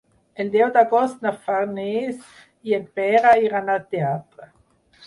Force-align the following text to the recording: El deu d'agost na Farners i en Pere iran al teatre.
El 0.43 0.47
deu 0.55 0.69
d'agost 0.77 1.21
na 1.25 1.33
Farners 1.43 2.27
i 2.71 2.77
en 2.81 2.89
Pere 2.97 3.39
iran 3.51 3.75
al 3.77 3.87
teatre. 3.95 4.53